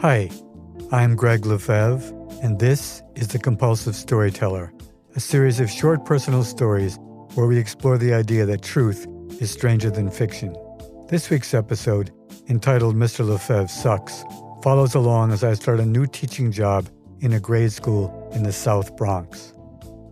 Hi, 0.00 0.30
I'm 0.90 1.14
Gregg 1.14 1.44
Lefevre, 1.44 2.00
and 2.42 2.58
this 2.58 3.02
is 3.16 3.28
The 3.28 3.38
Compulsive 3.38 3.94
Storyteller, 3.94 4.72
a 5.14 5.20
series 5.20 5.60
of 5.60 5.70
short 5.70 6.06
personal 6.06 6.42
stories 6.42 6.98
where 7.34 7.46
we 7.46 7.58
explore 7.58 7.98
the 7.98 8.14
idea 8.14 8.46
that 8.46 8.62
truth 8.62 9.06
is 9.42 9.50
stranger 9.50 9.90
than 9.90 10.10
fiction. 10.10 10.56
This 11.08 11.28
week's 11.28 11.52
episode, 11.52 12.10
entitled 12.48 12.96
Mr. 12.96 13.28
Lefevre 13.28 13.68
Sucks, 13.68 14.24
follows 14.62 14.94
along 14.94 15.32
as 15.32 15.44
I 15.44 15.52
start 15.52 15.80
a 15.80 15.84
new 15.84 16.06
teaching 16.06 16.50
job 16.50 16.88
in 17.20 17.34
a 17.34 17.40
grade 17.40 17.72
school 17.72 18.30
in 18.32 18.42
the 18.42 18.54
South 18.54 18.96
Bronx. 18.96 19.52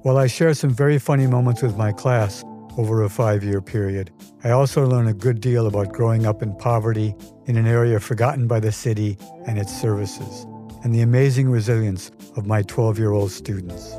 While 0.03 0.19
I 0.19 0.27
share 0.27 0.53
some 0.53 0.69
very 0.69 0.99
funny 0.99 1.27
moments 1.27 1.63
with 1.63 1.79
my 1.79 1.93
class 1.93 2.45
over 2.77 3.03
a 3.05 3.09
five 3.09 3.43
year 3.43 3.61
period, 3.61 4.11
I 4.45 4.51
also 4.51 4.87
learn 4.87 5.09
a 5.09 5.15
good 5.15 5.41
deal 5.41 5.67
about 5.67 5.93
growing 5.93 6.27
up 6.27 6.43
in 6.43 6.55
poverty 6.57 7.15
in 7.47 7.57
an 7.57 7.67
area 7.67 7.99
forgotten 8.01 8.47
by 8.47 8.61
the 8.61 8.73
city 8.73 9.17
and 9.47 9.59
its 9.59 9.75
services, 9.75 10.47
and 10.85 10.95
the 10.95 11.01
amazing 11.01 11.51
resilience 11.51 12.11
of 12.37 12.47
my 12.47 12.63
12 12.63 12.99
year 12.99 13.13
old 13.13 13.31
students. 13.31 13.97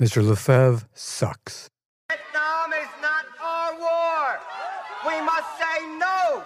Mr. 0.00 0.26
Lefevre 0.26 0.86
sucks. 0.94 1.68
Vietnam 2.08 2.72
is 2.72 2.88
not 3.02 3.26
our 3.42 3.74
war. 3.78 4.40
We 5.06 5.20
must 5.20 5.58
say 5.58 5.84
no. 5.98 6.42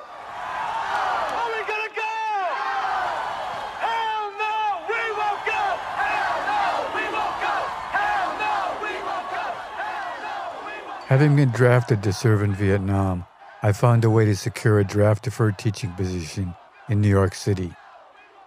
Are 1.38 1.48
we 1.54 1.60
gonna 1.62 1.94
go? 1.94 2.16
Hell 3.78 4.26
no, 4.42 4.82
we 4.90 5.02
won't 5.14 5.42
go. 5.46 5.62
Hell 6.02 6.36
no, 6.50 6.62
we 6.98 7.04
won't 7.14 7.38
go. 7.46 7.56
Hell 7.94 8.30
no, 8.42 8.54
we 8.82 8.92
won't 9.06 9.28
go. 9.30 9.46
Hell 9.78 10.12
no, 10.26 10.36
we 10.66 10.74
won't. 10.88 10.93
Having 11.08 11.36
been 11.36 11.50
drafted 11.50 12.02
to 12.02 12.14
serve 12.14 12.42
in 12.42 12.54
Vietnam, 12.54 13.26
I 13.62 13.72
found 13.72 14.06
a 14.06 14.10
way 14.10 14.24
to 14.24 14.34
secure 14.34 14.80
a 14.80 14.84
draft 14.84 15.24
deferred 15.24 15.58
teaching 15.58 15.90
position 15.92 16.54
in 16.88 17.02
New 17.02 17.10
York 17.10 17.34
City. 17.34 17.74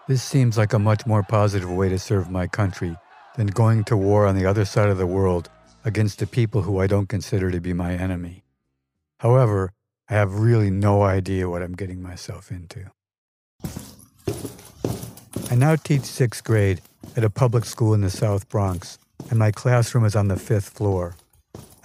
This 0.07 0.23
seems 0.23 0.57
like 0.57 0.73
a 0.73 0.79
much 0.79 1.05
more 1.05 1.21
positive 1.21 1.69
way 1.69 1.87
to 1.89 1.99
serve 1.99 2.31
my 2.31 2.47
country 2.47 2.95
than 3.35 3.45
going 3.45 3.83
to 3.83 3.95
war 3.95 4.25
on 4.25 4.35
the 4.35 4.47
other 4.47 4.65
side 4.65 4.89
of 4.89 4.97
the 4.97 5.05
world 5.05 5.51
against 5.85 6.23
a 6.23 6.25
people 6.25 6.63
who 6.63 6.79
I 6.79 6.87
don't 6.87 7.07
consider 7.07 7.51
to 7.51 7.61
be 7.61 7.73
my 7.73 7.93
enemy. 7.93 8.43
However, 9.19 9.71
I 10.09 10.15
have 10.15 10.39
really 10.39 10.71
no 10.71 11.03
idea 11.03 11.47
what 11.47 11.61
I'm 11.61 11.75
getting 11.75 12.01
myself 12.01 12.49
into. 12.49 12.89
I 15.51 15.55
now 15.55 15.75
teach 15.75 16.05
sixth 16.05 16.43
grade 16.43 16.81
at 17.15 17.23
a 17.23 17.29
public 17.29 17.65
school 17.65 17.93
in 17.93 18.01
the 18.01 18.09
South 18.09 18.49
Bronx, 18.49 18.97
and 19.29 19.37
my 19.37 19.51
classroom 19.51 20.05
is 20.05 20.15
on 20.15 20.27
the 20.27 20.37
fifth 20.37 20.69
floor. 20.69 21.15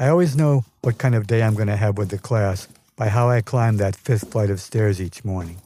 I 0.02 0.08
always 0.08 0.34
know 0.34 0.64
what 0.80 0.98
kind 0.98 1.14
of 1.14 1.28
day 1.28 1.44
I'm 1.44 1.54
going 1.54 1.68
to 1.68 1.76
have 1.76 1.96
with 1.96 2.08
the 2.08 2.18
class 2.18 2.66
by 2.96 3.06
how 3.06 3.30
I 3.30 3.40
climb 3.40 3.76
that 3.76 3.94
fifth 3.94 4.32
flight 4.32 4.50
of 4.50 4.60
stairs 4.60 5.00
each 5.00 5.24
morning. 5.24 5.58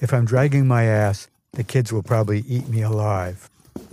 If 0.00 0.14
I'm 0.14 0.24
dragging 0.24 0.66
my 0.66 0.84
ass, 0.84 1.28
the 1.52 1.64
kids 1.64 1.92
will 1.92 2.02
probably 2.02 2.40
eat 2.48 2.66
me 2.66 2.80
alive. 2.80 3.50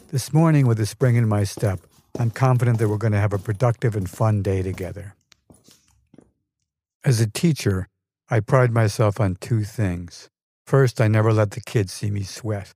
This 0.09 0.31
morning, 0.31 0.65
with 0.65 0.79
a 0.79 0.85
spring 0.85 1.17
in 1.17 1.27
my 1.27 1.43
step, 1.43 1.81
I'm 2.17 2.31
confident 2.31 2.79
that 2.79 2.87
we're 2.87 2.95
going 2.95 3.11
to 3.11 3.19
have 3.19 3.33
a 3.33 3.37
productive 3.37 3.97
and 3.97 4.09
fun 4.09 4.41
day 4.41 4.61
together. 4.61 5.13
As 7.03 7.19
a 7.19 7.29
teacher, 7.29 7.89
I 8.29 8.39
pride 8.39 8.71
myself 8.71 9.19
on 9.19 9.35
two 9.41 9.65
things. 9.65 10.29
First, 10.65 11.01
I 11.01 11.09
never 11.09 11.33
let 11.33 11.51
the 11.51 11.59
kids 11.59 11.91
see 11.91 12.11
me 12.11 12.23
sweat. 12.23 12.71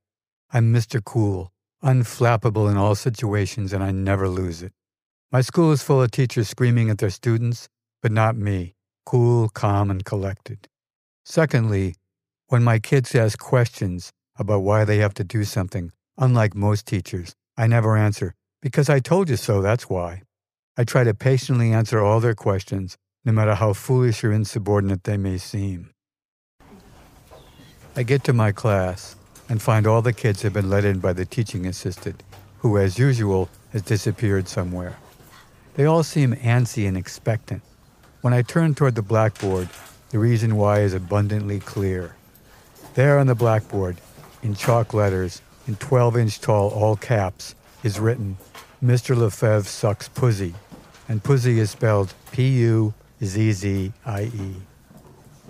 I'm 0.51 0.73
Mr. 0.73 1.01
Cool, 1.01 1.53
unflappable 1.81 2.69
in 2.69 2.75
all 2.75 2.93
situations, 2.93 3.71
and 3.71 3.81
I 3.81 3.91
never 3.91 4.27
lose 4.27 4.61
it. 4.61 4.73
My 5.35 5.41
school 5.41 5.73
is 5.73 5.83
full 5.83 6.01
of 6.01 6.11
teachers 6.11 6.47
screaming 6.47 6.89
at 6.89 6.99
their 6.99 7.09
students, 7.09 7.67
but 8.01 8.13
not 8.13 8.37
me, 8.37 8.73
cool, 9.05 9.49
calm, 9.49 9.91
and 9.91 10.05
collected. 10.05 10.69
Secondly, 11.25 11.95
when 12.47 12.63
my 12.63 12.79
kids 12.79 13.13
ask 13.13 13.37
questions 13.37 14.13
about 14.39 14.61
why 14.61 14.85
they 14.85 14.99
have 14.99 15.13
to 15.15 15.25
do 15.25 15.43
something, 15.43 15.91
Unlike 16.17 16.55
most 16.55 16.85
teachers, 16.85 17.35
I 17.57 17.67
never 17.67 17.97
answer, 17.97 18.33
because 18.61 18.89
I 18.89 19.01
told 19.01 19.29
you 19.29 19.35
so, 19.35 19.61
that's 19.61 19.89
why. 19.89 20.21
I 20.77 20.85
try 20.85 21.03
to 21.03 21.13
patiently 21.13 21.73
answer 21.73 21.99
all 21.99 22.21
their 22.21 22.33
questions, 22.33 22.95
no 23.25 23.33
matter 23.33 23.55
how 23.55 23.73
foolish 23.73 24.23
or 24.23 24.31
insubordinate 24.31 25.03
they 25.03 25.17
may 25.17 25.37
seem. 25.37 25.89
I 27.93 28.03
get 28.03 28.23
to 28.23 28.31
my 28.31 28.53
class 28.53 29.17
and 29.49 29.61
find 29.61 29.85
all 29.85 30.01
the 30.01 30.13
kids 30.13 30.43
have 30.43 30.53
been 30.53 30.69
let 30.69 30.85
in 30.85 30.99
by 30.99 31.11
the 31.11 31.25
teaching 31.25 31.65
assistant, 31.65 32.23
who, 32.59 32.77
as 32.77 32.97
usual, 32.97 33.49
has 33.73 33.81
disappeared 33.81 34.47
somewhere. 34.47 34.95
They 35.75 35.83
all 35.83 36.03
seem 36.03 36.33
antsy 36.35 36.87
and 36.87 36.95
expectant. 36.95 37.61
When 38.21 38.33
I 38.33 38.43
turn 38.43 38.75
toward 38.75 38.95
the 38.95 39.01
blackboard, 39.01 39.67
the 40.09 40.19
reason 40.19 40.55
why 40.55 40.79
is 40.79 40.93
abundantly 40.93 41.59
clear. 41.59 42.15
There 42.93 43.19
on 43.19 43.27
the 43.27 43.35
blackboard, 43.35 43.97
in 44.41 44.55
chalk 44.55 44.93
letters, 44.93 45.41
in 45.67 45.75
12 45.75 46.15
inch 46.15 46.39
tall 46.39 46.69
all 46.69 46.95
caps 46.95 47.55
is 47.83 47.99
written, 47.99 48.37
Mr. 48.81 49.17
Lefevre 49.17 49.67
sucks 49.67 50.07
pussy, 50.07 50.55
and 51.09 51.21
pussy 51.21 51.59
is 51.59 51.71
spelled 51.71 52.13
P 52.31 52.47
U 52.59 52.93
Z 53.21 53.51
Z 53.51 53.91
I 54.05 54.23
E. 54.23 54.55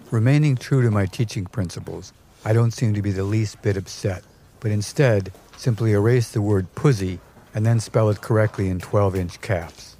Remaining 0.09 0.55
true 0.55 0.81
to 0.81 0.89
my 0.89 1.05
teaching 1.05 1.45
principles, 1.45 2.13
I 2.43 2.53
don't 2.53 2.71
seem 2.71 2.95
to 2.95 3.01
be 3.03 3.11
the 3.11 3.23
least 3.23 3.61
bit 3.61 3.77
upset, 3.77 4.23
but 4.59 4.71
instead 4.71 5.31
simply 5.55 5.91
erase 5.91 6.31
the 6.31 6.41
word 6.41 6.73
pussy 6.73 7.19
and 7.53 7.63
then 7.63 7.79
spell 7.79 8.09
it 8.09 8.21
correctly 8.21 8.69
in 8.69 8.79
12 8.79 9.15
inch 9.15 9.41
caps. 9.41 9.94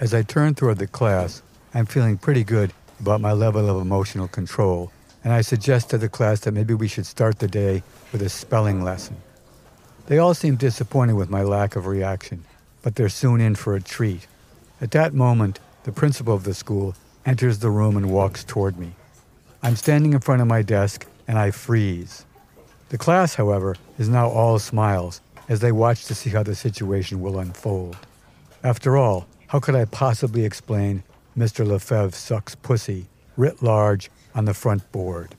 As 0.00 0.14
I 0.14 0.22
turn 0.22 0.54
toward 0.54 0.78
the 0.78 0.86
class, 0.86 1.42
I'm 1.74 1.84
feeling 1.84 2.16
pretty 2.16 2.42
good 2.42 2.72
about 3.00 3.20
my 3.20 3.34
level 3.34 3.68
of 3.68 3.82
emotional 3.82 4.28
control, 4.28 4.90
and 5.22 5.30
I 5.30 5.42
suggest 5.42 5.90
to 5.90 5.98
the 5.98 6.08
class 6.08 6.40
that 6.40 6.52
maybe 6.52 6.72
we 6.72 6.88
should 6.88 7.04
start 7.04 7.38
the 7.38 7.46
day 7.46 7.82
with 8.10 8.22
a 8.22 8.30
spelling 8.30 8.82
lesson. 8.82 9.18
They 10.06 10.16
all 10.16 10.32
seem 10.32 10.56
disappointed 10.56 11.16
with 11.16 11.28
my 11.28 11.42
lack 11.42 11.76
of 11.76 11.86
reaction, 11.86 12.44
but 12.80 12.94
they're 12.94 13.10
soon 13.10 13.42
in 13.42 13.56
for 13.56 13.74
a 13.76 13.82
treat. 13.82 14.26
At 14.80 14.92
that 14.92 15.12
moment, 15.12 15.60
the 15.84 15.92
principal 15.92 16.34
of 16.34 16.44
the 16.44 16.54
school 16.54 16.94
enters 17.26 17.58
the 17.58 17.68
room 17.68 17.98
and 17.98 18.10
walks 18.10 18.42
toward 18.42 18.78
me. 18.78 18.94
I'm 19.62 19.76
standing 19.76 20.14
in 20.14 20.20
front 20.20 20.40
of 20.40 20.48
my 20.48 20.62
desk 20.62 21.06
and 21.28 21.36
I 21.36 21.50
freeze. 21.50 22.24
The 22.88 22.96
class, 22.96 23.34
however, 23.34 23.76
is 23.98 24.08
now 24.08 24.30
all 24.30 24.58
smiles 24.58 25.20
as 25.50 25.60
they 25.60 25.72
watch 25.72 26.06
to 26.06 26.14
see 26.14 26.30
how 26.30 26.42
the 26.42 26.54
situation 26.54 27.20
will 27.20 27.38
unfold. 27.38 27.98
After 28.64 28.96
all, 28.96 29.26
how 29.50 29.58
could 29.58 29.74
I 29.74 29.84
possibly 29.84 30.44
explain 30.44 31.02
Mr. 31.36 31.66
Lefevre 31.66 32.12
sucks 32.12 32.54
pussy 32.54 33.06
writ 33.36 33.60
large 33.60 34.08
on 34.32 34.44
the 34.44 34.54
front 34.54 34.90
board? 34.92 35.34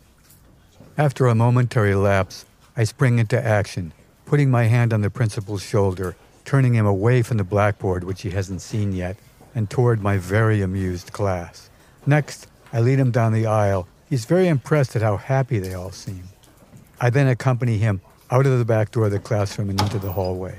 After 0.98 1.28
a 1.28 1.36
momentary 1.36 1.96
lapse, 1.96 2.44
I 2.76 2.84
spring 2.84 3.20
into 3.20 3.42
action 3.42 3.94
putting 4.26 4.52
my 4.52 4.66
hand 4.66 4.92
on 4.92 5.00
the 5.00 5.10
principal's 5.10 5.64
shoulder, 5.64 6.18
turning 6.44 6.74
him 6.74 6.86
away 6.86 7.22
from 7.22 7.38
the 7.38 7.46
blackboard, 7.46 8.04
which 8.04 8.24
he 8.24 8.32
hasn't 8.32 8.62
seen 8.62 8.92
yet, 8.92 9.16
and 9.56 9.70
toward 9.70 10.02
my 10.02 10.18
very 10.18 10.62
amused 10.62 11.14
class. 11.14 11.70
Next, 12.06 12.48
I 12.74 12.82
lead 12.82 13.00
him 13.00 13.12
down 13.12 13.32
the 13.32 13.46
aisle. 13.46 13.88
He's 14.10 14.26
very 14.26 14.50
impressed 14.50 14.94
at 14.98 15.02
how 15.02 15.16
happy 15.16 15.60
they 15.60 15.74
all 15.74 15.92
seem. 15.92 16.24
I 17.00 17.10
then 17.10 17.28
accompany 17.28 17.78
him 17.78 18.02
out 18.30 18.46
of 18.46 18.60
the 18.60 18.66
back 18.66 18.92
door 18.92 19.06
of 19.06 19.12
the 19.12 19.20
classroom 19.20 19.70
and 19.70 19.82
into 19.82 20.00
the 20.00 20.12
hallway. 20.12 20.58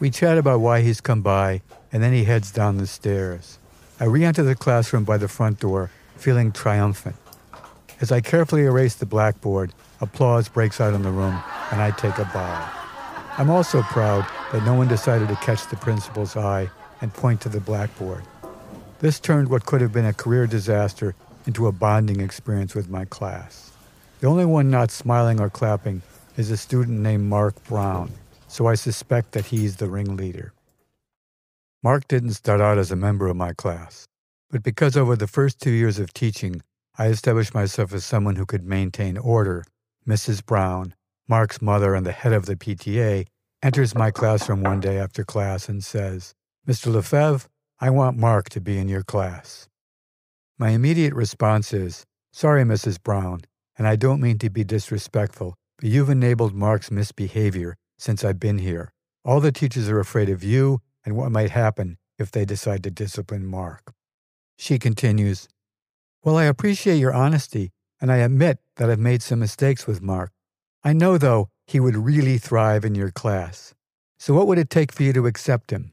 We 0.00 0.10
chat 0.10 0.38
about 0.38 0.60
why 0.60 0.82
he's 0.82 1.00
come 1.00 1.22
by, 1.22 1.60
and 1.92 2.00
then 2.02 2.12
he 2.12 2.22
heads 2.22 2.52
down 2.52 2.76
the 2.76 2.86
stairs. 2.86 3.58
I 3.98 4.04
re 4.04 4.24
enter 4.24 4.44
the 4.44 4.54
classroom 4.54 5.02
by 5.02 5.16
the 5.16 5.26
front 5.26 5.58
door, 5.58 5.90
feeling 6.16 6.52
triumphant. 6.52 7.16
As 8.00 8.12
I 8.12 8.20
carefully 8.20 8.62
erase 8.62 8.94
the 8.94 9.06
blackboard, 9.06 9.74
applause 10.00 10.48
breaks 10.48 10.80
out 10.80 10.94
in 10.94 11.02
the 11.02 11.10
room 11.10 11.42
and 11.72 11.82
I 11.82 11.90
take 11.90 12.16
a 12.18 12.30
bow. 12.32 12.70
I'm 13.38 13.50
also 13.50 13.82
proud 13.82 14.24
that 14.52 14.64
no 14.64 14.74
one 14.74 14.86
decided 14.86 15.28
to 15.28 15.36
catch 15.36 15.66
the 15.66 15.76
principal's 15.76 16.36
eye 16.36 16.70
and 17.00 17.12
point 17.12 17.40
to 17.40 17.48
the 17.48 17.60
blackboard. 17.60 18.22
This 19.00 19.18
turned 19.18 19.48
what 19.48 19.66
could 19.66 19.80
have 19.80 19.92
been 19.92 20.04
a 20.04 20.12
career 20.12 20.46
disaster 20.46 21.16
into 21.44 21.66
a 21.66 21.72
bonding 21.72 22.20
experience 22.20 22.72
with 22.72 22.88
my 22.88 23.04
class. 23.04 23.72
The 24.20 24.28
only 24.28 24.44
one 24.44 24.70
not 24.70 24.92
smiling 24.92 25.40
or 25.40 25.50
clapping 25.50 26.02
is 26.36 26.52
a 26.52 26.56
student 26.56 27.00
named 27.00 27.24
Mark 27.24 27.62
Brown, 27.64 28.12
so 28.48 28.66
I 28.66 28.74
suspect 28.74 29.32
that 29.32 29.46
he's 29.46 29.76
the 29.76 29.88
ringleader. 29.88 30.52
Mark 31.82 32.08
didn't 32.08 32.32
start 32.32 32.60
out 32.60 32.78
as 32.78 32.90
a 32.90 32.96
member 32.96 33.28
of 33.28 33.36
my 33.36 33.52
class, 33.52 34.08
but 34.50 34.62
because 34.62 34.96
over 34.96 35.14
the 35.14 35.26
first 35.26 35.60
two 35.60 35.70
years 35.70 35.98
of 35.98 36.12
teaching, 36.12 36.62
I 36.98 37.06
established 37.06 37.54
myself 37.54 37.92
as 37.92 38.04
someone 38.04 38.36
who 38.36 38.46
could 38.46 38.64
maintain 38.64 39.16
order, 39.16 39.64
Mrs. 40.06 40.44
Brown, 40.44 40.94
Mark's 41.28 41.62
mother 41.62 41.94
and 41.94 42.04
the 42.04 42.12
head 42.12 42.32
of 42.32 42.46
the 42.46 42.56
PTA, 42.56 43.26
enters 43.62 43.94
my 43.94 44.10
classroom 44.10 44.62
one 44.62 44.80
day 44.80 44.98
after 44.98 45.24
class 45.24 45.68
and 45.68 45.84
says, 45.84 46.34
Mr. 46.66 46.92
Lefevre, 46.92 47.48
I 47.80 47.90
want 47.90 48.16
Mark 48.16 48.48
to 48.50 48.60
be 48.60 48.78
in 48.78 48.88
your 48.88 49.04
class. 49.04 49.68
My 50.58 50.70
immediate 50.70 51.14
response 51.14 51.72
is, 51.72 52.04
Sorry, 52.32 52.64
Mrs. 52.64 53.00
Brown, 53.00 53.42
and 53.76 53.86
I 53.86 53.94
don't 53.94 54.20
mean 54.20 54.38
to 54.38 54.50
be 54.50 54.64
disrespectful, 54.64 55.54
but 55.78 55.88
you've 55.88 56.10
enabled 56.10 56.54
Mark's 56.54 56.90
misbehavior 56.90 57.76
since 57.98 58.24
I've 58.24 58.40
been 58.40 58.58
here. 58.58 58.92
All 59.24 59.40
the 59.40 59.52
teachers 59.52 59.88
are 59.88 60.00
afraid 60.00 60.28
of 60.28 60.44
you 60.44 60.80
and 61.04 61.16
what 61.16 61.32
might 61.32 61.50
happen 61.50 61.98
if 62.18 62.30
they 62.30 62.44
decide 62.44 62.82
to 62.84 62.90
discipline 62.90 63.46
Mark. 63.46 63.92
She 64.56 64.78
continues, 64.78 65.48
Well, 66.22 66.36
I 66.36 66.44
appreciate 66.44 66.96
your 66.96 67.14
honesty, 67.14 67.70
and 68.00 68.10
I 68.10 68.18
admit 68.18 68.58
that 68.76 68.90
I've 68.90 68.98
made 68.98 69.22
some 69.22 69.40
mistakes 69.40 69.86
with 69.86 70.02
Mark. 70.02 70.32
I 70.84 70.92
know, 70.92 71.18
though, 71.18 71.48
he 71.66 71.80
would 71.80 71.96
really 71.96 72.38
thrive 72.38 72.84
in 72.84 72.94
your 72.94 73.10
class. 73.10 73.74
So, 74.18 74.34
what 74.34 74.46
would 74.46 74.58
it 74.58 74.70
take 74.70 74.92
for 74.92 75.02
you 75.02 75.12
to 75.12 75.26
accept 75.26 75.70
him? 75.70 75.92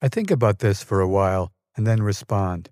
I 0.00 0.08
think 0.08 0.30
about 0.30 0.58
this 0.58 0.82
for 0.82 1.00
a 1.00 1.08
while 1.08 1.52
and 1.76 1.86
then 1.86 2.02
respond. 2.02 2.70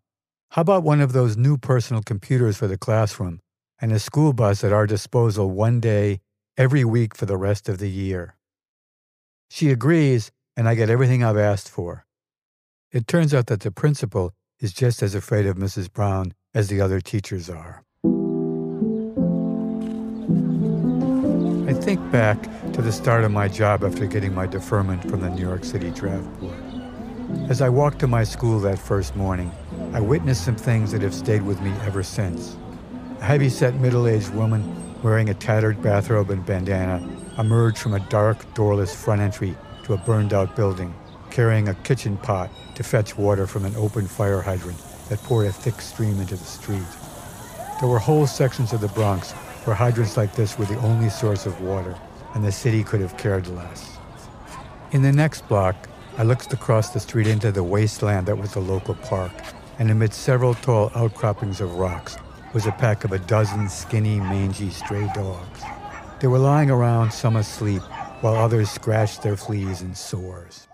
How 0.50 0.62
about 0.62 0.82
one 0.82 1.00
of 1.00 1.12
those 1.12 1.37
new 1.37 1.56
personal 1.56 2.03
computers 2.03 2.56
for 2.56 2.67
the 2.67 2.79
classroom 2.79 3.41
and 3.81 3.93
a 3.93 4.00
school 4.00 4.32
bus 4.32 4.65
at 4.65 4.73
our 4.73 4.87
disposal 4.87 5.50
one 5.50 5.79
day 5.79 6.21
every 6.60 6.84
week 6.84 7.16
for 7.16 7.24
the 7.24 7.38
rest 7.38 7.70
of 7.70 7.78
the 7.78 7.88
year? 7.88 8.36
She 9.48 9.70
agrees, 9.70 10.30
and 10.58 10.68
I 10.68 10.74
get 10.74 10.90
everything 10.90 11.24
I've 11.24 11.38
asked 11.38 11.70
for. 11.70 12.04
It 12.92 13.06
turns 13.06 13.32
out 13.32 13.46
that 13.46 13.60
the 13.60 13.70
principal 13.70 14.34
is 14.58 14.74
just 14.74 15.02
as 15.02 15.14
afraid 15.14 15.46
of 15.46 15.56
Mrs. 15.56 15.90
Brown 15.90 16.34
as 16.52 16.68
the 16.68 16.82
other 16.82 17.00
teachers 17.00 17.48
are. 17.48 17.82
I 21.66 21.72
think 21.72 21.98
back 22.12 22.42
to 22.74 22.82
the 22.82 22.92
start 22.92 23.24
of 23.24 23.30
my 23.30 23.48
job 23.48 23.82
after 23.82 24.04
getting 24.04 24.34
my 24.34 24.46
deferment 24.46 25.08
from 25.08 25.22
the 25.22 25.30
New 25.30 25.40
York 25.40 25.64
City 25.64 25.90
Draft 25.90 26.28
Board. 26.40 26.62
As 27.48 27.62
I 27.62 27.70
walked 27.70 28.00
to 28.00 28.06
my 28.06 28.22
school 28.22 28.60
that 28.60 28.78
first 28.78 29.16
morning, 29.16 29.50
I 29.94 30.00
witnessed 30.00 30.44
some 30.44 30.56
things 30.56 30.92
that 30.92 31.00
have 31.00 31.14
stayed 31.14 31.40
with 31.40 31.58
me 31.62 31.72
ever 31.86 32.02
since. 32.02 32.58
A 33.20 33.24
heavy-set 33.24 33.76
middle-aged 33.76 34.34
woman 34.34 34.89
wearing 35.02 35.31
a 35.31 35.35
tattered 35.35 35.82
bathrobe 35.82 36.31
and 36.31 36.44
bandana 36.44 37.06
emerged 37.38 37.79
from 37.79 37.94
a 37.94 38.08
dark, 38.08 38.52
doorless 38.55 38.94
front 38.94 39.20
entry 39.20 39.56
to 39.85 39.94
a 39.94 39.97
burned-out 39.99 40.55
building, 40.55 40.94
carrying 41.31 41.69
a 41.69 41.75
kitchen 41.75 42.17
pot 42.19 42.50
to 42.75 42.82
fetch 42.82 43.17
water 43.17 43.47
from 43.47 43.64
an 43.64 43.75
open 43.76 44.06
fire 44.06 44.41
hydrant 44.41 44.79
that 45.08 45.19
poured 45.20 45.47
a 45.47 45.52
thick 45.52 45.81
stream 45.81 46.20
into 46.20 46.37
the 46.37 46.44
street. 46.44 46.82
There 47.81 47.88
were 47.88 47.99
whole 47.99 48.26
sections 48.26 48.73
of 48.73 48.81
the 48.81 48.88
Bronx 48.88 49.32
where 49.64 49.76
hydrants 49.76 50.17
like 50.17 50.35
this 50.35 50.58
were 50.58 50.67
the 50.67 50.79
only 50.81 51.08
source 51.08 51.46
of 51.46 51.61
water, 51.61 51.96
and 52.35 52.44
the 52.44 52.53
city 52.53 52.85
could 52.85 53.00
have 53.00 53.17
cared 53.17 53.46
less. 53.49 53.96
In 54.93 55.03
the 55.03 55.12
next 55.12 55.49
block, 55.49 55.88
I 56.19 56.25
looked 56.25 56.53
across 56.53 56.91
the 56.91 57.00
street 57.00 57.26
into 57.26 57.53
the 57.53 57.64
wasteland 57.64 58.26
that 58.26 58.37
was 58.37 58.53
the 58.53 58.61
local 58.61 58.94
park, 58.94 59.32
and 59.79 59.91
amidst 59.91 60.23
several 60.23 60.55
tall 60.55 60.91
outcroppings 60.94 61.61
of 61.61 61.75
rocks 61.76 62.17
was 62.52 62.67
a 62.67 62.73
pack 62.73 63.05
of 63.05 63.12
a 63.12 63.19
dozen 63.19 63.69
skinny, 63.69 64.19
mangy 64.19 64.70
stray 64.70 65.08
dogs. 65.14 65.61
They 66.20 66.26
were 66.26 66.38
lying 66.38 66.70
around, 66.70 67.12
some 67.12 67.37
asleep, 67.37 67.82
while 68.20 68.35
others 68.35 68.70
scratched 68.70 69.23
their 69.23 69.37
fleas 69.37 69.81
and 69.81 69.97
sores. 69.97 70.67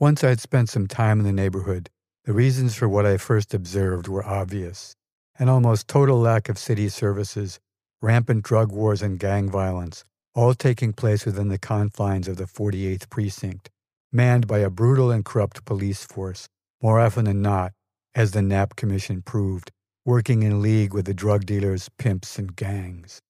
Once 0.00 0.24
I 0.24 0.30
had 0.30 0.40
spent 0.40 0.68
some 0.70 0.86
time 0.86 1.20
in 1.20 1.26
the 1.26 1.32
neighborhood, 1.32 1.90
the 2.24 2.32
reasons 2.32 2.74
for 2.74 2.88
what 2.88 3.06
I 3.06 3.18
first 3.18 3.54
observed 3.54 4.08
were 4.08 4.24
obvious 4.24 4.96
an 5.36 5.48
almost 5.48 5.88
total 5.88 6.20
lack 6.20 6.48
of 6.48 6.56
city 6.56 6.88
services, 6.88 7.58
rampant 8.00 8.44
drug 8.44 8.70
wars 8.70 9.02
and 9.02 9.18
gang 9.18 9.50
violence, 9.50 10.04
all 10.32 10.54
taking 10.54 10.92
place 10.92 11.26
within 11.26 11.48
the 11.48 11.58
confines 11.58 12.28
of 12.28 12.36
the 12.36 12.44
48th 12.44 13.10
Precinct, 13.10 13.68
manned 14.12 14.46
by 14.46 14.58
a 14.58 14.70
brutal 14.70 15.10
and 15.10 15.24
corrupt 15.24 15.64
police 15.64 16.04
force, 16.04 16.48
more 16.80 17.00
often 17.00 17.24
than 17.24 17.42
not, 17.42 17.72
as 18.14 18.30
the 18.30 18.42
Knapp 18.42 18.76
Commission 18.76 19.22
proved, 19.22 19.72
working 20.06 20.42
in 20.42 20.60
league 20.60 20.92
with 20.92 21.06
the 21.06 21.14
drug 21.14 21.46
dealers, 21.46 21.88
pimps, 21.96 22.38
and 22.38 22.54
gangs. 22.56 23.22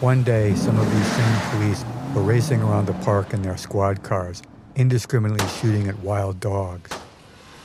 One 0.00 0.22
day, 0.22 0.54
some 0.54 0.78
of 0.78 0.90
these 0.92 1.12
same 1.12 1.40
police 1.50 1.84
were 2.14 2.22
racing 2.22 2.60
around 2.60 2.86
the 2.86 2.92
park 3.04 3.32
in 3.32 3.40
their 3.40 3.56
squad 3.56 4.02
cars, 4.02 4.42
indiscriminately 4.76 5.48
shooting 5.48 5.88
at 5.88 5.98
wild 6.00 6.38
dogs. 6.38 6.90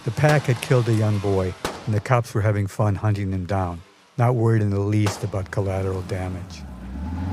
The 0.06 0.12
pack 0.12 0.44
had 0.44 0.62
killed 0.62 0.88
a 0.88 0.94
young 0.94 1.20
boy, 1.20 1.54
and 1.86 1.94
the 1.94 2.00
cops 2.00 2.34
were 2.34 2.42
having 2.42 2.68
fun 2.68 2.96
hunting 2.96 3.32
them 3.32 3.46
down, 3.46 3.82
not 4.18 4.36
worried 4.36 4.62
in 4.62 4.70
the 4.70 4.80
least 4.80 5.26
about 5.26 5.52
collateral 5.52 6.04
damage. 6.04 6.62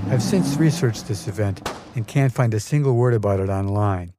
I've 0.08 0.23
since 0.23 0.56
researched 0.56 1.06
this 1.06 1.29
event 1.29 1.69
and 1.94 2.08
can't 2.08 2.32
find 2.32 2.53
a 2.55 2.61
single 2.61 2.96
word 2.96 3.14
about 3.14 3.38
it 3.38 3.49
online. 3.49 4.14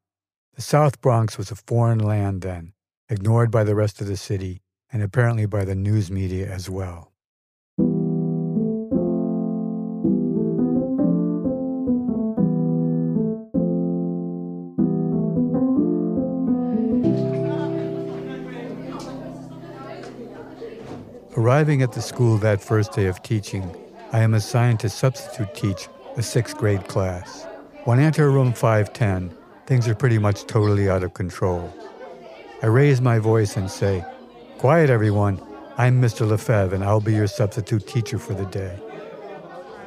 The 0.55 0.61
South 0.61 1.01
Bronx 1.01 1.37
was 1.37 1.51
a 1.51 1.55
foreign 1.55 1.99
land 1.99 2.41
then, 2.41 2.71
ignored 3.09 3.51
by 3.51 3.65
the 3.65 3.75
rest 3.75 3.99
of 3.99 4.07
the 4.07 4.15
city 4.15 4.61
and 4.91 5.01
apparently 5.01 5.45
by 5.45 5.63
the 5.63 5.75
news 5.75 6.11
media 6.11 6.47
as 6.47 6.69
well. 6.69 7.11
Arriving 21.37 21.81
at 21.81 21.93
the 21.93 22.01
school 22.01 22.37
that 22.37 22.61
first 22.61 22.91
day 22.91 23.07
of 23.07 23.23
teaching, 23.23 23.75
I 24.11 24.19
am 24.19 24.33
assigned 24.33 24.79
to 24.81 24.89
substitute 24.89 25.53
teach 25.55 25.87
a 26.17 26.21
sixth 26.21 26.57
grade 26.57 26.87
class. 26.87 27.47
When 27.85 27.99
I 27.99 28.03
enter 28.03 28.29
room 28.29 28.53
510, 28.53 29.35
things 29.65 29.87
are 29.87 29.95
pretty 29.95 30.19
much 30.19 30.45
totally 30.45 30.89
out 30.89 31.03
of 31.03 31.13
control. 31.13 31.73
I 32.61 32.67
raise 32.67 33.01
my 33.01 33.17
voice 33.17 33.57
and 33.57 33.71
say, 33.71 34.05
Quiet, 34.61 34.91
everyone. 34.91 35.41
I'm 35.79 35.99
Mr. 35.99 36.27
Lefevre, 36.27 36.75
and 36.75 36.83
I'll 36.83 37.01
be 37.01 37.15
your 37.15 37.25
substitute 37.25 37.87
teacher 37.87 38.19
for 38.19 38.35
the 38.35 38.45
day. 38.45 38.77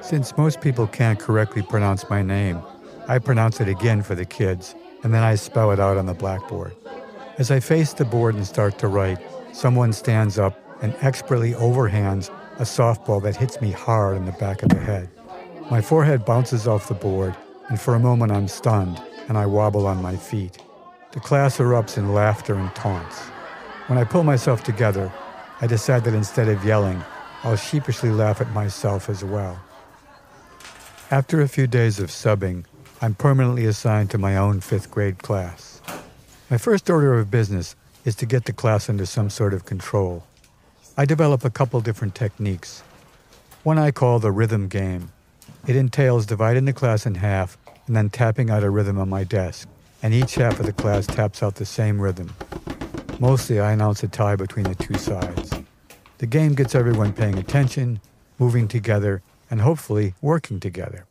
Since 0.00 0.36
most 0.36 0.60
people 0.60 0.88
can't 0.88 1.16
correctly 1.16 1.62
pronounce 1.62 2.10
my 2.10 2.22
name, 2.22 2.60
I 3.06 3.20
pronounce 3.20 3.60
it 3.60 3.68
again 3.68 4.02
for 4.02 4.16
the 4.16 4.24
kids, 4.24 4.74
and 5.04 5.14
then 5.14 5.22
I 5.22 5.36
spell 5.36 5.70
it 5.70 5.78
out 5.78 5.96
on 5.96 6.06
the 6.06 6.12
blackboard. 6.12 6.74
As 7.38 7.52
I 7.52 7.60
face 7.60 7.92
the 7.92 8.04
board 8.04 8.34
and 8.34 8.44
start 8.44 8.76
to 8.80 8.88
write, 8.88 9.18
someone 9.52 9.92
stands 9.92 10.40
up 10.40 10.58
and 10.82 10.92
expertly 11.02 11.52
overhands 11.52 12.28
a 12.58 12.64
softball 12.64 13.22
that 13.22 13.36
hits 13.36 13.60
me 13.60 13.70
hard 13.70 14.16
in 14.16 14.24
the 14.24 14.32
back 14.32 14.64
of 14.64 14.70
the 14.70 14.80
head. 14.80 15.08
My 15.70 15.82
forehead 15.82 16.24
bounces 16.24 16.66
off 16.66 16.88
the 16.88 16.94
board, 16.94 17.36
and 17.68 17.80
for 17.80 17.94
a 17.94 18.00
moment 18.00 18.32
I'm 18.32 18.48
stunned 18.48 19.00
and 19.28 19.38
I 19.38 19.46
wobble 19.46 19.86
on 19.86 20.02
my 20.02 20.16
feet. 20.16 20.58
The 21.12 21.20
class 21.20 21.58
erupts 21.58 21.96
in 21.96 22.12
laughter 22.12 22.56
and 22.56 22.74
taunts. 22.74 23.22
When 23.86 23.98
I 23.98 24.04
pull 24.04 24.24
myself 24.24 24.64
together, 24.64 25.12
I 25.60 25.66
decide 25.66 26.04
that 26.04 26.14
instead 26.14 26.48
of 26.48 26.64
yelling, 26.64 27.04
I'll 27.42 27.56
sheepishly 27.56 28.10
laugh 28.10 28.40
at 28.40 28.50
myself 28.52 29.10
as 29.10 29.22
well. 29.22 29.60
After 31.10 31.42
a 31.42 31.48
few 31.48 31.66
days 31.66 32.00
of 32.00 32.08
subbing, 32.08 32.64
I'm 33.02 33.14
permanently 33.14 33.66
assigned 33.66 34.10
to 34.12 34.18
my 34.18 34.38
own 34.38 34.60
fifth 34.60 34.90
grade 34.90 35.18
class. 35.18 35.82
My 36.48 36.56
first 36.56 36.88
order 36.88 37.18
of 37.18 37.30
business 37.30 37.76
is 38.06 38.14
to 38.16 38.26
get 38.26 38.46
the 38.46 38.54
class 38.54 38.88
under 38.88 39.04
some 39.04 39.28
sort 39.28 39.52
of 39.52 39.66
control. 39.66 40.24
I 40.96 41.04
develop 41.04 41.44
a 41.44 41.50
couple 41.50 41.78
different 41.82 42.14
techniques. 42.14 42.82
One 43.64 43.78
I 43.78 43.90
call 43.90 44.18
the 44.18 44.32
rhythm 44.32 44.68
game. 44.68 45.12
It 45.66 45.76
entails 45.76 46.24
dividing 46.24 46.64
the 46.64 46.72
class 46.72 47.04
in 47.04 47.16
half 47.16 47.58
and 47.86 47.94
then 47.94 48.08
tapping 48.08 48.48
out 48.48 48.64
a 48.64 48.70
rhythm 48.70 48.98
on 48.98 49.10
my 49.10 49.24
desk, 49.24 49.68
and 50.02 50.14
each 50.14 50.36
half 50.36 50.58
of 50.58 50.64
the 50.64 50.72
class 50.72 51.06
taps 51.06 51.42
out 51.42 51.56
the 51.56 51.66
same 51.66 52.00
rhythm. 52.00 52.34
Mostly, 53.24 53.58
I 53.58 53.72
announce 53.72 54.02
a 54.02 54.08
tie 54.08 54.36
between 54.36 54.66
the 54.66 54.74
two 54.74 54.98
sides. 54.98 55.50
The 56.18 56.26
game 56.26 56.54
gets 56.54 56.74
everyone 56.74 57.14
paying 57.14 57.38
attention, 57.38 58.00
moving 58.38 58.68
together, 58.68 59.22
and 59.50 59.62
hopefully 59.62 60.12
working 60.20 60.60
together. 60.60 61.06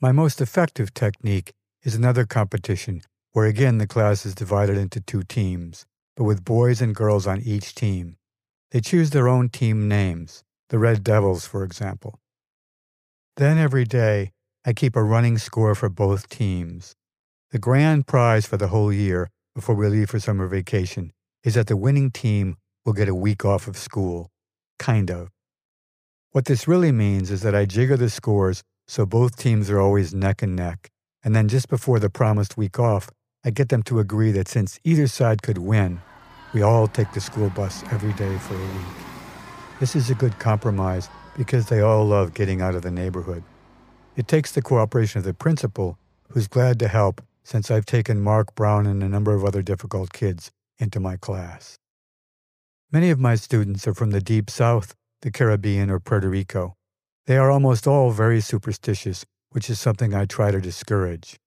My 0.00 0.10
most 0.10 0.40
effective 0.40 0.92
technique 0.92 1.52
is 1.84 1.94
another 1.94 2.26
competition 2.26 3.02
where 3.30 3.46
again 3.46 3.78
the 3.78 3.86
class 3.86 4.26
is 4.26 4.34
divided 4.34 4.76
into 4.76 5.00
two 5.00 5.22
teams, 5.22 5.86
but 6.16 6.24
with 6.24 6.44
boys 6.44 6.82
and 6.82 6.96
girls 6.96 7.28
on 7.28 7.40
each 7.42 7.76
team. 7.76 8.16
They 8.72 8.80
choose 8.80 9.10
their 9.10 9.28
own 9.28 9.50
team 9.50 9.86
names, 9.86 10.42
the 10.70 10.80
Red 10.80 11.04
Devils, 11.04 11.46
for 11.46 11.62
example. 11.62 12.18
Then 13.36 13.56
every 13.56 13.84
day, 13.84 14.32
I 14.64 14.72
keep 14.72 14.96
a 14.96 15.04
running 15.04 15.38
score 15.38 15.76
for 15.76 15.88
both 15.88 16.28
teams. 16.28 16.96
The 17.52 17.60
grand 17.60 18.08
prize 18.08 18.46
for 18.46 18.56
the 18.56 18.66
whole 18.74 18.92
year 18.92 19.30
before 19.54 19.74
we 19.74 19.88
leave 19.88 20.10
for 20.10 20.18
summer 20.18 20.46
vacation 20.46 21.12
is 21.44 21.54
that 21.54 21.66
the 21.66 21.76
winning 21.76 22.10
team 22.10 22.56
will 22.84 22.92
get 22.92 23.08
a 23.08 23.14
week 23.14 23.44
off 23.44 23.68
of 23.68 23.76
school. 23.76 24.30
Kind 24.78 25.10
of. 25.10 25.28
What 26.30 26.46
this 26.46 26.66
really 26.66 26.92
means 26.92 27.30
is 27.30 27.42
that 27.42 27.54
I 27.54 27.66
jigger 27.66 27.96
the 27.96 28.08
scores 28.08 28.62
so 28.86 29.06
both 29.06 29.36
teams 29.36 29.70
are 29.70 29.80
always 29.80 30.12
neck 30.12 30.42
and 30.42 30.56
neck, 30.56 30.90
and 31.22 31.34
then 31.34 31.48
just 31.48 31.68
before 31.68 31.98
the 31.98 32.10
promised 32.10 32.56
week 32.56 32.78
off, 32.78 33.08
I 33.44 33.50
get 33.50 33.68
them 33.68 33.82
to 33.84 34.00
agree 34.00 34.32
that 34.32 34.48
since 34.48 34.78
either 34.84 35.06
side 35.06 35.42
could 35.42 35.58
win, 35.58 36.00
we 36.52 36.62
all 36.62 36.86
take 36.86 37.12
the 37.12 37.20
school 37.20 37.48
bus 37.50 37.82
every 37.90 38.12
day 38.14 38.36
for 38.38 38.54
a 38.54 38.58
week. 38.58 38.96
This 39.80 39.96
is 39.96 40.10
a 40.10 40.14
good 40.14 40.38
compromise 40.38 41.08
because 41.36 41.66
they 41.66 41.80
all 41.80 42.04
love 42.04 42.34
getting 42.34 42.60
out 42.60 42.74
of 42.74 42.82
the 42.82 42.90
neighborhood. 42.90 43.42
It 44.16 44.28
takes 44.28 44.52
the 44.52 44.62
cooperation 44.62 45.18
of 45.18 45.24
the 45.24 45.34
principal, 45.34 45.98
who's 46.30 46.48
glad 46.48 46.78
to 46.80 46.88
help 46.88 47.22
since 47.42 47.70
I've 47.70 47.86
taken 47.86 48.20
Mark 48.20 48.54
Brown 48.54 48.86
and 48.86 49.02
a 49.02 49.08
number 49.08 49.34
of 49.34 49.44
other 49.44 49.62
difficult 49.62 50.12
kids 50.12 50.50
into 50.78 51.00
my 51.00 51.16
class. 51.16 51.78
Many 52.90 53.10
of 53.10 53.18
my 53.18 53.34
students 53.34 53.86
are 53.86 53.94
from 53.94 54.10
the 54.10 54.20
deep 54.20 54.50
south, 54.50 54.94
the 55.22 55.30
Caribbean, 55.30 55.90
or 55.90 55.98
Puerto 55.98 56.28
Rico. 56.28 56.74
They 57.26 57.36
are 57.36 57.50
almost 57.50 57.86
all 57.86 58.10
very 58.10 58.40
superstitious, 58.40 59.24
which 59.50 59.70
is 59.70 59.80
something 59.80 60.14
I 60.14 60.26
try 60.26 60.50
to 60.50 60.60
discourage. 60.60 61.38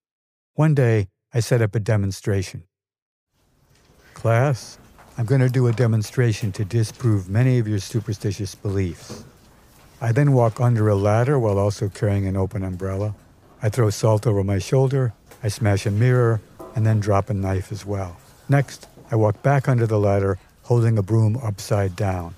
One 0.53 0.73
day, 0.73 1.07
I 1.33 1.41
set 1.41 1.61
up 1.61 1.75
a 1.75 1.79
demonstration. 1.79 2.63
Class, 4.13 4.79
I'm 5.17 5.25
going 5.25 5.41
to 5.41 5.49
do 5.49 5.67
a 5.67 5.73
demonstration 5.73 6.51
to 6.53 6.65
disprove 6.65 7.29
many 7.29 7.59
of 7.59 7.67
your 7.67 7.79
superstitious 7.79 8.55
beliefs. 8.55 9.23
I 10.01 10.11
then 10.11 10.33
walk 10.33 10.59
under 10.59 10.87
a 10.87 10.95
ladder 10.95 11.37
while 11.37 11.57
also 11.57 11.89
carrying 11.89 12.25
an 12.25 12.35
open 12.35 12.63
umbrella. 12.63 13.15
I 13.61 13.69
throw 13.69 13.89
salt 13.89 14.25
over 14.27 14.43
my 14.43 14.59
shoulder, 14.59 15.13
I 15.45 15.47
smash 15.47 15.85
a 15.85 15.91
mirror, 15.91 16.41
and 16.73 16.87
then 16.87 16.99
drop 16.99 17.29
a 17.29 17.33
knife 17.35 17.71
as 17.71 17.85
well. 17.85 18.17
Next, 18.49 18.87
I 19.11 19.15
walk 19.15 19.43
back 19.43 19.69
under 19.69 19.85
the 19.85 19.99
ladder 19.99 20.39
holding 20.63 20.97
a 20.97 21.03
broom 21.03 21.37
upside 21.37 21.95
down. 21.95 22.33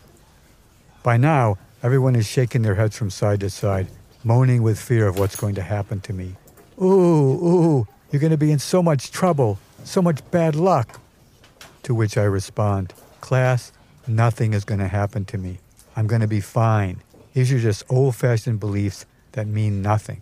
By 1.04 1.16
now, 1.16 1.58
everyone 1.82 2.18
is 2.18 2.28
shaking 2.28 2.64
their 2.64 2.76
heads 2.76 2.98
from 2.98 3.10
side 3.10 3.40
to 3.40 3.50
side, 3.50 3.88
moaning 4.26 4.62
with 4.62 4.78
fear 4.78 5.08
of 5.08 5.18
what's 5.18 5.38
going 5.38 5.56
to 5.56 5.62
happen 5.62 6.02
to 6.02 6.12
me. 6.12 6.36
Ooh, 6.82 7.48
ooh, 7.48 7.88
you're 8.12 8.20
going 8.20 8.32
to 8.32 8.38
be 8.38 8.52
in 8.52 8.60
so 8.60 8.84
much 8.84 9.10
trouble, 9.10 9.58
so 9.86 10.02
much 10.02 10.20
bad 10.30 10.58
luck. 10.58 11.00
To 11.84 11.96
which 11.96 12.18
I 12.18 12.24
respond, 12.24 12.94
Class, 13.22 13.72
nothing 14.06 14.54
is 14.54 14.66
going 14.66 14.82
to 14.82 14.90
happen 14.90 15.24
to 15.28 15.38
me. 15.38 15.60
I'm 15.96 16.08
going 16.08 16.20
to 16.20 16.28
be 16.28 16.42
fine. 16.42 17.02
These 17.34 17.54
are 17.54 17.60
just 17.60 17.86
old 17.90 18.18
fashioned 18.18 18.60
beliefs 18.60 19.06
that 19.32 19.48
mean 19.48 19.82
nothing. 19.82 20.22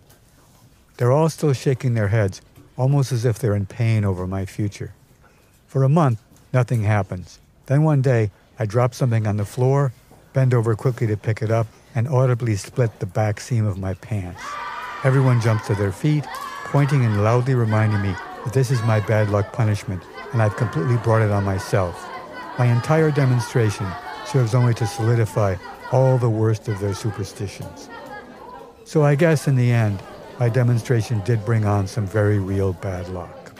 They're 0.98 1.10
all 1.10 1.28
still 1.28 1.52
shaking 1.52 1.94
their 1.94 2.08
heads, 2.08 2.40
almost 2.76 3.12
as 3.12 3.24
if 3.24 3.38
they're 3.38 3.54
in 3.54 3.66
pain 3.66 4.04
over 4.04 4.26
my 4.26 4.44
future. 4.44 4.92
For 5.66 5.82
a 5.82 5.88
month, 5.88 6.20
nothing 6.52 6.82
happens. 6.82 7.38
Then 7.66 7.82
one 7.82 8.02
day, 8.02 8.30
I 8.58 8.66
drop 8.66 8.94
something 8.94 9.26
on 9.26 9.36
the 9.36 9.44
floor, 9.44 9.92
bend 10.32 10.54
over 10.54 10.74
quickly 10.74 11.06
to 11.08 11.16
pick 11.16 11.42
it 11.42 11.50
up, 11.50 11.66
and 11.94 12.08
audibly 12.08 12.56
split 12.56 13.00
the 13.00 13.06
back 13.06 13.40
seam 13.40 13.66
of 13.66 13.78
my 13.78 13.94
pants. 13.94 14.42
Everyone 15.04 15.40
jumps 15.40 15.66
to 15.66 15.74
their 15.74 15.92
feet, 15.92 16.24
pointing 16.64 17.04
and 17.04 17.22
loudly 17.22 17.54
reminding 17.54 18.02
me 18.02 18.14
that 18.44 18.52
this 18.52 18.70
is 18.70 18.82
my 18.82 19.00
bad 19.00 19.30
luck 19.30 19.52
punishment, 19.52 20.02
and 20.32 20.42
I've 20.42 20.56
completely 20.56 20.96
brought 20.98 21.22
it 21.22 21.30
on 21.30 21.44
myself. 21.44 22.08
My 22.58 22.66
entire 22.66 23.10
demonstration 23.10 23.86
serves 24.26 24.54
only 24.54 24.74
to 24.74 24.86
solidify 24.86 25.56
all 25.92 26.18
the 26.18 26.30
worst 26.30 26.68
of 26.68 26.80
their 26.80 26.94
superstitions. 26.94 27.88
So 28.84 29.02
I 29.04 29.14
guess 29.14 29.48
in 29.48 29.56
the 29.56 29.70
end, 29.70 30.02
my 30.38 30.48
demonstration 30.48 31.20
did 31.24 31.44
bring 31.44 31.64
on 31.64 31.86
some 31.86 32.06
very 32.06 32.38
real 32.38 32.72
bad 32.74 33.08
luck. 33.08 33.52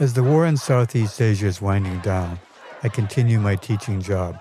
As 0.00 0.14
the 0.14 0.24
war 0.24 0.44
in 0.44 0.56
Southeast 0.56 1.20
Asia 1.20 1.46
is 1.46 1.62
winding 1.62 2.00
down, 2.00 2.38
I 2.82 2.88
continue 2.88 3.38
my 3.38 3.56
teaching 3.56 4.02
job. 4.02 4.38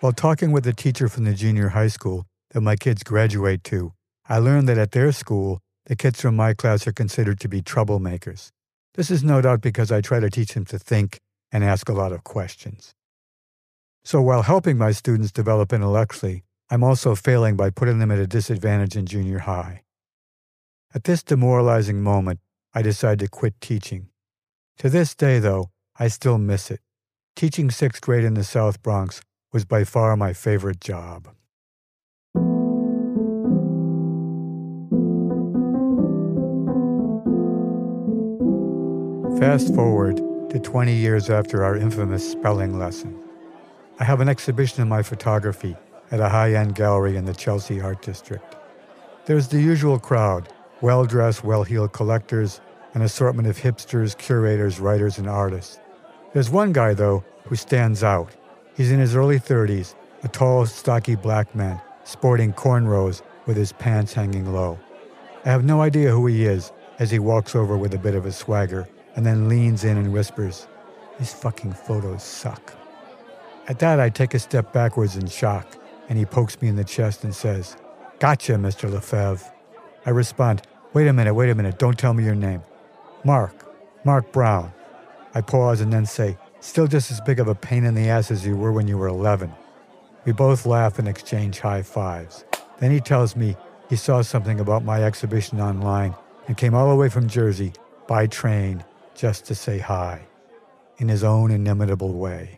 While 0.00 0.12
talking 0.12 0.52
with 0.52 0.66
a 0.66 0.72
teacher 0.72 1.08
from 1.08 1.24
the 1.24 1.34
junior 1.34 1.70
high 1.70 1.88
school 1.88 2.26
that 2.50 2.60
my 2.60 2.76
kids 2.76 3.02
graduate 3.02 3.64
to, 3.64 3.92
I 4.28 4.38
learned 4.38 4.68
that 4.68 4.78
at 4.78 4.92
their 4.92 5.12
school, 5.12 5.60
the 5.86 5.96
kids 5.96 6.20
from 6.20 6.36
my 6.36 6.52
class 6.52 6.86
are 6.86 6.92
considered 6.92 7.40
to 7.40 7.48
be 7.48 7.62
troublemakers. 7.62 8.50
This 8.94 9.10
is 9.10 9.24
no 9.24 9.40
doubt 9.40 9.60
because 9.60 9.90
I 9.90 10.00
try 10.00 10.20
to 10.20 10.30
teach 10.30 10.54
them 10.54 10.64
to 10.66 10.78
think 10.78 11.18
and 11.50 11.64
ask 11.64 11.88
a 11.88 11.94
lot 11.94 12.12
of 12.12 12.24
questions. 12.24 12.92
So 14.04 14.20
while 14.20 14.42
helping 14.42 14.78
my 14.78 14.92
students 14.92 15.32
develop 15.32 15.72
intellectually, 15.72 16.44
I'm 16.68 16.82
also 16.82 17.14
failing 17.14 17.56
by 17.56 17.70
putting 17.70 18.00
them 18.00 18.10
at 18.10 18.18
a 18.18 18.26
disadvantage 18.26 18.96
in 18.96 19.06
junior 19.06 19.38
high. 19.40 19.82
At 20.92 21.04
this 21.04 21.22
demoralizing 21.22 22.02
moment, 22.02 22.40
I 22.74 22.82
decide 22.82 23.20
to 23.20 23.28
quit 23.28 23.60
teaching. 23.60 24.08
To 24.78 24.90
this 24.90 25.14
day, 25.14 25.38
though, 25.38 25.70
I 25.98 26.08
still 26.08 26.38
miss 26.38 26.70
it. 26.70 26.80
Teaching 27.36 27.70
sixth 27.70 28.02
grade 28.02 28.24
in 28.24 28.34
the 28.34 28.42
South 28.42 28.82
Bronx 28.82 29.20
was 29.52 29.64
by 29.64 29.84
far 29.84 30.16
my 30.16 30.32
favorite 30.32 30.80
job. 30.80 31.28
Fast 39.38 39.72
forward 39.74 40.16
to 40.50 40.58
20 40.58 40.94
years 40.94 41.30
after 41.30 41.62
our 41.62 41.76
infamous 41.76 42.32
spelling 42.32 42.76
lesson. 42.78 43.16
I 44.00 44.04
have 44.04 44.20
an 44.20 44.28
exhibition 44.28 44.82
of 44.82 44.88
my 44.88 45.02
photography 45.02 45.76
at 46.10 46.20
a 46.20 46.28
high 46.28 46.54
end 46.54 46.74
gallery 46.74 47.16
in 47.16 47.24
the 47.24 47.34
Chelsea 47.34 47.80
Art 47.80 48.02
District. 48.02 48.56
There's 49.26 49.48
the 49.48 49.60
usual 49.60 49.98
crowd 49.98 50.48
well 50.80 51.04
dressed, 51.04 51.42
well 51.42 51.64
heeled 51.64 51.92
collectors, 51.92 52.60
an 52.94 53.02
assortment 53.02 53.48
of 53.48 53.58
hipsters, 53.58 54.16
curators, 54.16 54.78
writers, 54.78 55.18
and 55.18 55.28
artists. 55.28 55.80
There's 56.32 56.50
one 56.50 56.72
guy, 56.72 56.94
though, 56.94 57.24
who 57.44 57.56
stands 57.56 58.02
out. 58.02 58.30
He's 58.76 58.90
in 58.90 59.00
his 59.00 59.16
early 59.16 59.38
30s, 59.38 59.94
a 60.22 60.28
tall, 60.28 60.66
stocky 60.66 61.14
black 61.14 61.54
man, 61.54 61.80
sporting 62.04 62.52
cornrows 62.52 63.22
with 63.46 63.56
his 63.56 63.72
pants 63.72 64.12
hanging 64.12 64.52
low. 64.52 64.78
I 65.44 65.50
have 65.50 65.64
no 65.64 65.80
idea 65.80 66.10
who 66.10 66.26
he 66.26 66.44
is 66.44 66.72
as 66.98 67.10
he 67.10 67.18
walks 67.18 67.54
over 67.54 67.76
with 67.76 67.94
a 67.94 67.98
bit 67.98 68.14
of 68.14 68.26
a 68.26 68.32
swagger 68.32 68.88
and 69.14 69.24
then 69.24 69.48
leans 69.48 69.84
in 69.84 69.96
and 69.96 70.12
whispers, 70.12 70.66
These 71.18 71.32
fucking 71.32 71.72
photos 71.72 72.22
suck. 72.22 72.74
At 73.68 73.78
that, 73.78 73.98
I 73.98 74.10
take 74.10 74.34
a 74.34 74.38
step 74.38 74.72
backwards 74.72 75.16
in 75.16 75.26
shock, 75.26 75.66
and 76.08 76.18
he 76.18 76.24
pokes 76.24 76.60
me 76.60 76.68
in 76.68 76.76
the 76.76 76.84
chest 76.84 77.24
and 77.24 77.34
says, 77.34 77.76
Gotcha, 78.18 78.52
Mr. 78.52 78.90
Lefevre. 78.90 79.52
I 80.04 80.10
respond, 80.10 80.62
Wait 80.92 81.08
a 81.08 81.12
minute, 81.12 81.34
wait 81.34 81.50
a 81.50 81.54
minute, 81.54 81.78
don't 81.78 81.98
tell 81.98 82.14
me 82.14 82.24
your 82.24 82.34
name. 82.34 82.62
Mark, 83.24 83.54
Mark 84.04 84.32
Brown. 84.32 84.72
I 85.34 85.40
pause 85.42 85.80
and 85.80 85.92
then 85.92 86.06
say, 86.06 86.38
Still 86.60 86.86
just 86.86 87.10
as 87.10 87.20
big 87.20 87.38
of 87.38 87.48
a 87.48 87.54
pain 87.54 87.84
in 87.84 87.94
the 87.94 88.08
ass 88.08 88.30
as 88.30 88.46
you 88.46 88.56
were 88.56 88.72
when 88.72 88.88
you 88.88 88.96
were 88.96 89.08
11. 89.08 89.52
We 90.24 90.32
both 90.32 90.66
laugh 90.66 90.98
and 90.98 91.06
exchange 91.06 91.60
high 91.60 91.82
fives. 91.82 92.44
Then 92.78 92.90
he 92.90 93.00
tells 93.00 93.36
me 93.36 93.56
he 93.88 93.96
saw 93.96 94.22
something 94.22 94.58
about 94.58 94.84
my 94.84 95.04
exhibition 95.04 95.60
online 95.60 96.14
and 96.48 96.56
came 96.56 96.74
all 96.74 96.88
the 96.88 96.96
way 96.96 97.08
from 97.08 97.28
Jersey 97.28 97.72
by 98.08 98.26
train 98.26 98.84
just 99.14 99.44
to 99.46 99.54
say 99.54 99.78
hi 99.78 100.26
in 100.98 101.08
his 101.08 101.22
own 101.22 101.50
inimitable 101.50 102.12
way. 102.12 102.56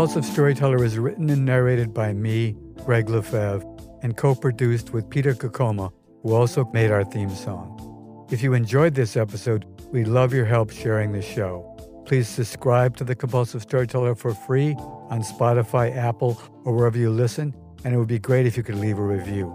Compulsive 0.00 0.32
Storyteller 0.32 0.82
is 0.82 0.98
written 0.98 1.28
and 1.28 1.44
narrated 1.44 1.92
by 1.92 2.14
me, 2.14 2.56
Gregg 2.86 3.10
Lefevre, 3.10 3.62
and 4.02 4.16
co 4.16 4.34
produced 4.34 4.94
with 4.94 5.10
Peter 5.10 5.34
Kokoma, 5.34 5.92
who 6.22 6.32
also 6.32 6.64
made 6.72 6.90
our 6.90 7.04
theme 7.04 7.28
song. 7.28 8.26
If 8.30 8.42
you 8.42 8.54
enjoyed 8.54 8.94
this 8.94 9.14
episode, 9.14 9.66
we'd 9.92 10.08
love 10.08 10.32
your 10.32 10.46
help 10.46 10.70
sharing 10.70 11.12
the 11.12 11.20
show. 11.20 11.76
Please 12.06 12.26
subscribe 12.26 12.96
to 12.96 13.04
The 13.04 13.14
Compulsive 13.14 13.60
Storyteller 13.60 14.14
for 14.14 14.32
free 14.32 14.74
on 15.10 15.20
Spotify, 15.20 15.94
Apple, 15.94 16.40
or 16.64 16.74
wherever 16.74 16.96
you 16.96 17.10
listen, 17.10 17.54
and 17.84 17.92
it 17.92 17.98
would 17.98 18.08
be 18.08 18.18
great 18.18 18.46
if 18.46 18.56
you 18.56 18.62
could 18.62 18.76
leave 18.76 18.98
a 18.98 19.02
review. 19.02 19.54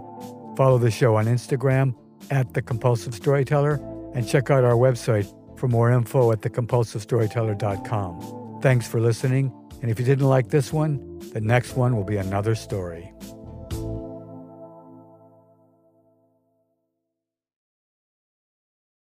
Follow 0.56 0.78
the 0.78 0.92
show 0.92 1.16
on 1.16 1.24
Instagram 1.24 1.92
at 2.30 2.54
The 2.54 2.62
Compulsive 2.62 3.16
Storyteller 3.16 3.80
and 4.14 4.28
check 4.28 4.52
out 4.52 4.62
our 4.62 4.74
website 4.74 5.26
for 5.58 5.66
more 5.66 5.90
info 5.90 6.30
at 6.30 6.42
thecompulsivestoryteller.com. 6.42 8.60
Thanks 8.62 8.86
for 8.86 9.00
listening, 9.00 9.52
and 9.82 9.90
if 9.90 9.98
you 9.98 10.04
didn't 10.04 10.28
like 10.28 10.48
this 10.48 10.72
one, 10.72 11.18
the 11.32 11.40
next 11.40 11.76
one 11.76 11.96
will 11.96 12.04
be 12.04 12.16
another 12.16 12.54
story. 12.54 13.12